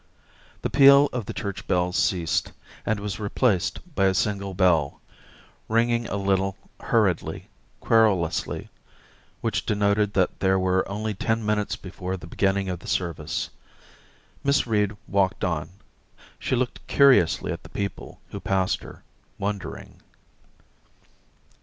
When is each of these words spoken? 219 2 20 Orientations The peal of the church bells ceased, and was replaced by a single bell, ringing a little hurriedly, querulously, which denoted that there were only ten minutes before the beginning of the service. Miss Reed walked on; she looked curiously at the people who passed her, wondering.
219 0.63 1.09
2 1.11 1.11
20 1.13 1.13
Orientations 1.13 1.13
The 1.13 1.13
peal 1.13 1.19
of 1.19 1.25
the 1.27 1.39
church 1.39 1.67
bells 1.67 1.95
ceased, 1.95 2.51
and 2.87 2.99
was 2.99 3.19
replaced 3.19 3.93
by 3.95 4.05
a 4.05 4.15
single 4.15 4.55
bell, 4.55 4.99
ringing 5.69 6.07
a 6.07 6.15
little 6.17 6.57
hurriedly, 6.79 7.49
querulously, 7.81 8.69
which 9.41 9.63
denoted 9.67 10.13
that 10.15 10.39
there 10.39 10.57
were 10.57 10.89
only 10.89 11.13
ten 11.13 11.45
minutes 11.45 11.75
before 11.75 12.17
the 12.17 12.25
beginning 12.25 12.67
of 12.67 12.79
the 12.79 12.87
service. 12.87 13.51
Miss 14.43 14.65
Reed 14.65 14.97
walked 15.07 15.43
on; 15.43 15.69
she 16.39 16.55
looked 16.55 16.87
curiously 16.87 17.51
at 17.51 17.61
the 17.61 17.69
people 17.69 18.19
who 18.31 18.39
passed 18.39 18.81
her, 18.81 19.03
wondering. 19.37 20.01